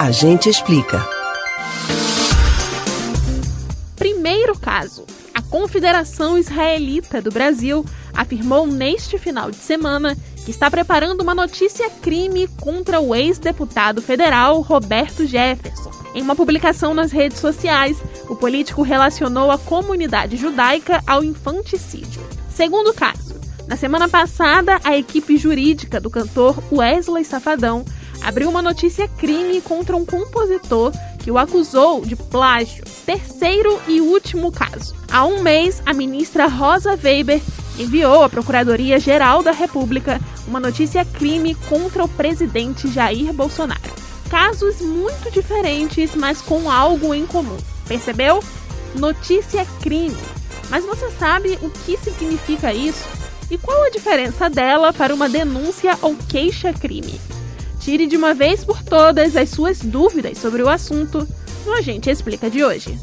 A 0.00 0.10
gente 0.10 0.48
explica. 0.48 1.06
Primeiro 3.96 4.58
caso. 4.58 5.04
A 5.34 5.42
Confederação 5.42 6.38
Israelita 6.38 7.20
do 7.20 7.30
Brasil 7.30 7.84
afirmou 8.14 8.66
neste 8.66 9.18
final 9.18 9.50
de 9.50 9.58
semana 9.58 10.16
que 10.42 10.50
está 10.50 10.70
preparando 10.70 11.20
uma 11.20 11.34
notícia-crime 11.34 12.48
contra 12.58 12.98
o 12.98 13.14
ex-deputado 13.14 14.00
federal 14.00 14.62
Roberto 14.62 15.26
Jefferson. 15.26 15.90
Em 16.14 16.22
uma 16.22 16.34
publicação 16.34 16.94
nas 16.94 17.12
redes 17.12 17.38
sociais, 17.38 17.98
o 18.26 18.34
político 18.34 18.80
relacionou 18.80 19.50
a 19.50 19.58
comunidade 19.58 20.38
judaica 20.38 21.02
ao 21.06 21.22
infanticídio. 21.22 22.26
Segundo 22.48 22.94
caso, 22.94 23.38
na 23.68 23.76
semana 23.76 24.08
passada, 24.08 24.80
a 24.82 24.96
equipe 24.96 25.36
jurídica 25.36 26.00
do 26.00 26.08
cantor 26.08 26.56
Wesley 26.72 27.22
Safadão 27.22 27.84
abriu 28.22 28.48
uma 28.48 28.62
notícia-crime 28.62 29.60
contra 29.60 29.96
um 29.96 30.04
compositor 30.04 30.92
que 31.18 31.30
o 31.30 31.38
acusou 31.38 32.00
de 32.00 32.16
plágio. 32.16 32.84
Terceiro 33.04 33.80
e 33.86 34.00
último 34.00 34.50
caso. 34.50 34.94
Há 35.10 35.24
um 35.24 35.42
mês, 35.42 35.82
a 35.84 35.92
ministra 35.92 36.46
Rosa 36.46 36.98
Weber 37.02 37.40
enviou 37.78 38.22
à 38.22 38.28
Procuradoria-Geral 38.28 39.42
da 39.42 39.52
República 39.52 40.20
uma 40.46 40.60
notícia-crime 40.60 41.54
contra 41.68 42.04
o 42.04 42.08
presidente 42.08 42.88
Jair 42.88 43.32
Bolsonaro. 43.32 43.80
Casos 44.28 44.80
muito 44.80 45.30
diferentes, 45.30 46.14
mas 46.14 46.40
com 46.40 46.70
algo 46.70 47.14
em 47.14 47.26
comum. 47.26 47.56
Percebeu? 47.86 48.42
Notícia-crime. 48.94 50.16
Mas 50.68 50.84
você 50.84 51.10
sabe 51.10 51.58
o 51.62 51.70
que 51.70 51.96
significa 51.96 52.72
isso? 52.72 53.08
E 53.50 53.58
qual 53.58 53.82
a 53.82 53.90
diferença 53.90 54.48
dela 54.48 54.92
para 54.92 55.12
uma 55.12 55.28
denúncia 55.28 55.98
ou 56.00 56.14
queixa-crime? 56.28 57.20
Tire 57.80 58.06
de 58.06 58.16
uma 58.16 58.34
vez 58.34 58.62
por 58.62 58.82
todas 58.82 59.34
as 59.34 59.48
suas 59.48 59.78
dúvidas 59.80 60.36
sobre 60.36 60.62
o 60.62 60.68
assunto 60.68 61.26
no 61.64 61.72
Agente 61.72 62.10
Explica 62.10 62.50
de 62.50 62.62
hoje. 62.62 62.96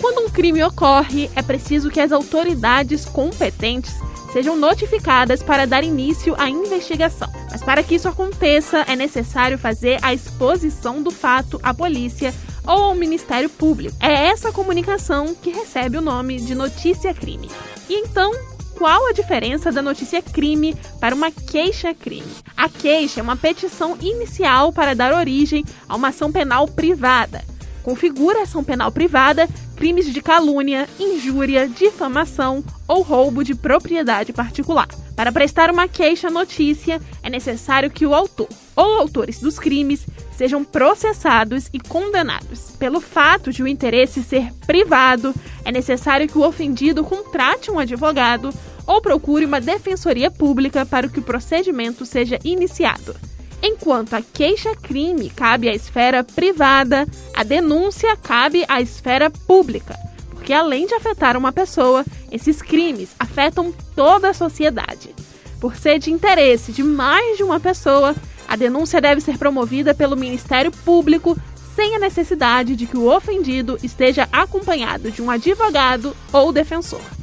Quando 0.00 0.26
um 0.26 0.28
crime 0.28 0.62
ocorre, 0.64 1.30
é 1.36 1.42
preciso 1.42 1.90
que 1.90 2.00
as 2.00 2.10
autoridades 2.10 3.04
competentes 3.04 3.94
sejam 4.32 4.56
notificadas 4.56 5.42
para 5.42 5.64
dar 5.64 5.84
início 5.84 6.34
à 6.38 6.50
investigação. 6.50 7.28
Mas 7.50 7.62
para 7.62 7.82
que 7.82 7.94
isso 7.94 8.08
aconteça, 8.08 8.84
é 8.88 8.96
necessário 8.96 9.56
fazer 9.56 9.98
a 10.02 10.12
exposição 10.12 11.00
do 11.00 11.10
fato 11.10 11.58
à 11.62 11.72
polícia 11.72 12.34
ou 12.66 12.84
ao 12.84 12.94
Ministério 12.94 13.48
Público. 13.48 13.96
É 14.00 14.26
essa 14.26 14.52
comunicação 14.52 15.34
que 15.34 15.50
recebe 15.50 15.96
o 15.96 16.02
nome 16.02 16.40
de 16.40 16.54
notícia-crime. 16.54 17.48
E 17.88 17.94
então, 17.94 18.32
qual 18.78 19.08
a 19.08 19.12
diferença 19.12 19.72
da 19.72 19.82
notícia 19.82 20.22
crime 20.22 20.72
para 21.00 21.12
uma 21.12 21.32
queixa-crime? 21.32 22.30
A 22.56 22.68
queixa 22.68 23.18
é 23.18 23.22
uma 23.22 23.36
petição 23.36 23.98
inicial 24.00 24.72
para 24.72 24.94
dar 24.94 25.12
origem 25.12 25.64
a 25.88 25.96
uma 25.96 26.08
ação 26.08 26.30
penal 26.30 26.68
privada. 26.68 27.42
Configura 27.82 28.42
ação 28.42 28.62
penal 28.62 28.92
privada 28.92 29.48
crimes 29.74 30.12
de 30.12 30.20
calúnia, 30.20 30.88
injúria, 30.98 31.68
difamação 31.68 32.64
ou 32.86 33.02
roubo 33.02 33.44
de 33.44 33.54
propriedade 33.54 34.32
particular. 34.32 34.88
Para 35.14 35.32
prestar 35.32 35.70
uma 35.70 35.86
queixa-notícia, 35.86 37.00
é 37.22 37.30
necessário 37.30 37.90
que 37.90 38.06
o 38.06 38.14
autor 38.14 38.48
ou 38.74 39.00
autores 39.00 39.40
dos 39.40 39.58
crimes 39.58 40.06
sejam 40.32 40.64
processados 40.64 41.68
e 41.72 41.80
condenados. 41.80 42.72
Pelo 42.78 43.00
fato 43.00 43.52
de 43.52 43.62
o 43.62 43.68
interesse 43.68 44.22
ser 44.22 44.52
privado, 44.66 45.34
é 45.64 45.72
necessário 45.72 46.28
que 46.28 46.38
o 46.38 46.46
ofendido 46.46 47.02
contrate 47.04 47.70
um 47.70 47.78
advogado 47.78 48.52
ou 48.88 49.02
procure 49.02 49.44
uma 49.44 49.60
defensoria 49.60 50.30
pública 50.30 50.86
para 50.86 51.08
que 51.08 51.20
o 51.20 51.22
procedimento 51.22 52.06
seja 52.06 52.38
iniciado. 52.42 53.14
Enquanto 53.62 54.14
a 54.14 54.22
queixa-crime 54.22 55.28
cabe 55.28 55.68
à 55.68 55.74
esfera 55.74 56.24
privada, 56.24 57.06
a 57.34 57.44
denúncia 57.44 58.16
cabe 58.16 58.64
à 58.66 58.80
esfera 58.80 59.30
pública, 59.30 59.94
porque 60.30 60.54
além 60.54 60.86
de 60.86 60.94
afetar 60.94 61.36
uma 61.36 61.52
pessoa, 61.52 62.04
esses 62.32 62.62
crimes 62.62 63.10
afetam 63.18 63.74
toda 63.94 64.30
a 64.30 64.34
sociedade. 64.34 65.14
Por 65.60 65.76
ser 65.76 65.98
de 65.98 66.10
interesse 66.10 66.72
de 66.72 66.82
mais 66.82 67.36
de 67.36 67.42
uma 67.42 67.60
pessoa, 67.60 68.16
a 68.48 68.56
denúncia 68.56 69.00
deve 69.00 69.20
ser 69.20 69.36
promovida 69.36 69.92
pelo 69.92 70.16
Ministério 70.16 70.70
Público 70.70 71.36
sem 71.74 71.94
a 71.94 71.98
necessidade 71.98 72.74
de 72.74 72.86
que 72.86 72.96
o 72.96 73.14
ofendido 73.14 73.78
esteja 73.82 74.28
acompanhado 74.32 75.10
de 75.10 75.20
um 75.20 75.30
advogado 75.30 76.16
ou 76.32 76.52
defensor. 76.52 77.17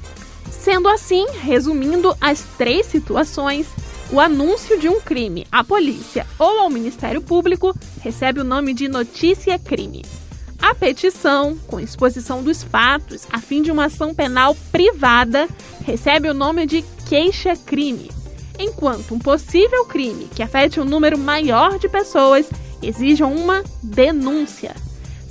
Sendo 0.59 0.87
assim, 0.87 1.25
resumindo 1.41 2.15
as 2.19 2.41
três 2.57 2.85
situações, 2.87 3.67
o 4.11 4.19
anúncio 4.19 4.79
de 4.79 4.89
um 4.89 4.99
crime 4.99 5.45
à 5.51 5.63
polícia 5.63 6.25
ou 6.37 6.59
ao 6.59 6.69
Ministério 6.69 7.21
Público 7.21 7.73
recebe 8.01 8.39
o 8.39 8.43
nome 8.43 8.73
de 8.73 8.87
notícia-crime. 8.87 10.03
A 10.59 10.73
petição, 10.73 11.57
com 11.67 11.79
exposição 11.79 12.41
dos 12.41 12.63
fatos 12.63 13.27
a 13.31 13.39
fim 13.39 13.61
de 13.61 13.71
uma 13.71 13.85
ação 13.85 14.15
penal 14.15 14.55
privada, 14.71 15.47
recebe 15.83 16.29
o 16.29 16.33
nome 16.33 16.65
de 16.65 16.83
queixa-crime 17.07 18.09
enquanto 18.59 19.13
um 19.13 19.19
possível 19.19 19.85
crime 19.85 20.29
que 20.33 20.43
afete 20.43 20.79
um 20.79 20.85
número 20.85 21.17
maior 21.17 21.77
de 21.77 21.89
pessoas 21.89 22.49
exijam 22.81 23.33
uma 23.33 23.63
denúncia. 23.81 24.75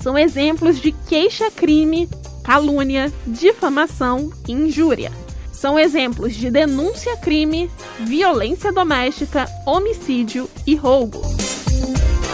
São 0.00 0.18
exemplos 0.18 0.80
de 0.80 0.92
queixa-crime, 0.92 2.08
calúnia, 2.44 3.10
difamação 3.27 4.31
e 4.47 4.53
injúria. 4.53 5.10
São 5.50 5.78
exemplos 5.78 6.34
de 6.34 6.50
denúncia-crime, 6.50 7.71
violência 8.00 8.71
doméstica, 8.71 9.49
homicídio 9.66 10.49
e 10.66 10.75
roubo. 10.77 11.22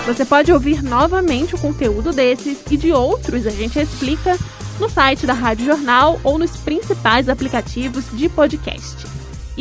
Você 0.07 0.25
pode 0.25 0.53
ouvir 0.53 0.83
novamente 0.83 1.55
o 1.55 1.59
conteúdo 1.59 2.13
desses 2.13 2.59
e 2.71 2.77
de 2.77 2.91
outros 2.91 3.47
a 3.47 3.51
gente 3.51 3.79
explica 3.79 4.37
no 4.81 4.89
site 4.89 5.27
da 5.27 5.33
Rádio 5.33 5.67
Jornal 5.67 6.19
ou 6.25 6.39
nos 6.39 6.57
principais 6.57 7.29
aplicativos 7.29 8.05
de 8.13 8.29
podcast. 8.29 9.07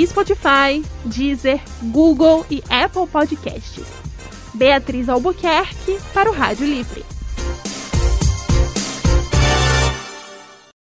Spotify, 0.05 0.83
Deezer, 1.05 1.61
Google 1.83 2.45
e 2.49 2.63
Apple 2.69 3.05
Podcasts. 3.05 3.85
Beatriz 4.53 5.09
Albuquerque 5.09 5.99
para 6.13 6.31
o 6.31 6.33
Rádio 6.33 6.65
Livre. 6.65 7.18